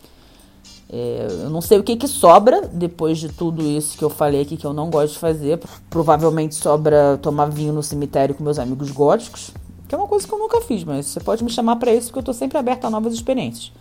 É, 0.91 1.27
eu 1.43 1.49
não 1.51 1.61
sei 1.61 1.77
o 1.77 1.83
que, 1.83 1.95
que 1.95 2.07
sobra 2.07 2.67
depois 2.73 3.19
de 3.19 3.29
tudo 3.29 3.61
isso 3.61 3.95
que 3.95 4.03
eu 4.03 4.09
falei 4.09 4.41
aqui 4.41 4.57
que 4.57 4.65
eu 4.65 4.73
não 4.73 4.89
gosto 4.89 5.13
de 5.13 5.19
fazer. 5.19 5.59
Provavelmente 5.89 6.55
sobra 6.55 7.19
tomar 7.21 7.45
vinho 7.45 7.71
no 7.71 7.83
cemitério 7.83 8.33
com 8.33 8.43
meus 8.43 8.57
amigos 8.57 8.89
góticos, 8.89 9.51
que 9.87 9.93
é 9.93 9.97
uma 9.97 10.07
coisa 10.07 10.27
que 10.27 10.33
eu 10.33 10.39
nunca 10.39 10.61
fiz, 10.61 10.83
mas 10.83 11.05
você 11.05 11.19
pode 11.19 11.43
me 11.43 11.49
chamar 11.49 11.75
para 11.75 11.93
isso 11.93 12.07
porque 12.07 12.19
eu 12.19 12.21
estou 12.21 12.33
sempre 12.33 12.57
aberta 12.57 12.87
a 12.87 12.89
novas 12.89 13.13
experiências. 13.13 13.71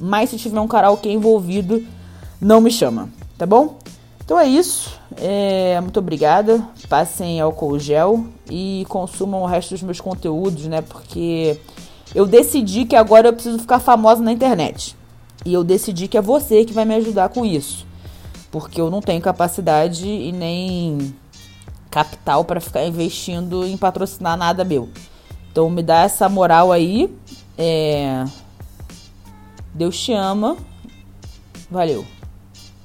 Mas 0.00 0.30
se 0.30 0.38
tiver 0.38 0.58
um 0.58 0.66
karaokê 0.66 1.10
envolvido, 1.12 1.86
não 2.40 2.60
me 2.60 2.70
chama, 2.70 3.10
tá 3.36 3.44
bom? 3.44 3.76
Então 4.24 4.38
é 4.38 4.46
isso. 4.46 4.98
É, 5.16 5.78
muito 5.82 5.98
obrigada. 5.98 6.66
Passem 6.88 7.40
álcool 7.40 7.78
gel 7.78 8.24
e 8.50 8.86
consumam 8.88 9.42
o 9.42 9.46
resto 9.46 9.74
dos 9.74 9.82
meus 9.82 10.00
conteúdos, 10.00 10.64
né? 10.66 10.80
Porque 10.80 11.60
eu 12.14 12.24
decidi 12.24 12.86
que 12.86 12.96
agora 12.96 13.28
eu 13.28 13.32
preciso 13.34 13.58
ficar 13.58 13.80
famosa 13.80 14.22
na 14.22 14.32
internet. 14.32 14.96
E 15.44 15.52
eu 15.52 15.62
decidi 15.62 16.08
que 16.08 16.16
é 16.16 16.22
você 16.22 16.64
que 16.64 16.72
vai 16.72 16.84
me 16.84 16.94
ajudar 16.94 17.28
com 17.28 17.44
isso. 17.44 17.86
Porque 18.50 18.80
eu 18.80 18.90
não 18.90 19.00
tenho 19.00 19.20
capacidade 19.20 20.06
e 20.06 20.32
nem 20.32 21.14
capital 21.90 22.44
para 22.44 22.60
ficar 22.60 22.84
investindo 22.84 23.64
em 23.64 23.76
patrocinar 23.76 24.36
nada 24.36 24.64
meu. 24.64 24.88
Então 25.50 25.68
me 25.70 25.82
dá 25.82 26.02
essa 26.02 26.28
moral 26.28 26.72
aí. 26.72 27.12
É... 27.58 28.24
Deus 29.72 29.98
te 30.00 30.12
ama. 30.12 30.56
Valeu. 31.70 32.04